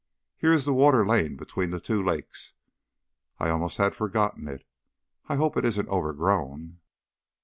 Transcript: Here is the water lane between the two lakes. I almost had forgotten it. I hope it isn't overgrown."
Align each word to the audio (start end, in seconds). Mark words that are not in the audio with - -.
Here 0.35 0.51
is 0.51 0.65
the 0.65 0.73
water 0.73 1.05
lane 1.05 1.35
between 1.35 1.69
the 1.69 1.79
two 1.79 2.01
lakes. 2.03 2.55
I 3.37 3.51
almost 3.51 3.77
had 3.77 3.93
forgotten 3.93 4.47
it. 4.47 4.65
I 5.29 5.35
hope 5.35 5.55
it 5.57 5.65
isn't 5.65 5.89
overgrown." 5.89 6.79